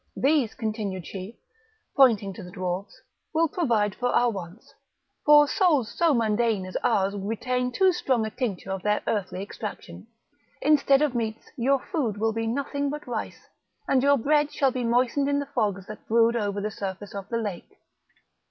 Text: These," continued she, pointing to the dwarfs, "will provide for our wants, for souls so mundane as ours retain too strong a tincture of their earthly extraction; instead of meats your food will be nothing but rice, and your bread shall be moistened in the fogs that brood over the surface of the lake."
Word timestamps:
These," 0.17 0.55
continued 0.55 1.05
she, 1.05 1.37
pointing 1.95 2.33
to 2.33 2.41
the 2.41 2.49
dwarfs, 2.49 2.99
"will 3.35 3.47
provide 3.47 3.93
for 3.93 4.07
our 4.09 4.31
wants, 4.31 4.73
for 5.23 5.47
souls 5.47 5.91
so 5.95 6.11
mundane 6.15 6.65
as 6.65 6.75
ours 6.83 7.13
retain 7.15 7.71
too 7.71 7.93
strong 7.93 8.25
a 8.25 8.31
tincture 8.31 8.71
of 8.71 8.81
their 8.81 9.03
earthly 9.05 9.43
extraction; 9.43 10.07
instead 10.59 11.03
of 11.03 11.13
meats 11.13 11.51
your 11.55 11.77
food 11.77 12.17
will 12.17 12.33
be 12.33 12.47
nothing 12.47 12.89
but 12.89 13.05
rice, 13.05 13.47
and 13.87 14.01
your 14.01 14.17
bread 14.17 14.51
shall 14.51 14.71
be 14.71 14.83
moistened 14.83 15.29
in 15.29 15.37
the 15.37 15.45
fogs 15.53 15.85
that 15.85 16.07
brood 16.07 16.35
over 16.35 16.59
the 16.59 16.71
surface 16.71 17.13
of 17.13 17.29
the 17.29 17.37
lake." 17.37 17.77